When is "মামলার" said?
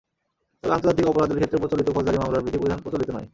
2.17-2.43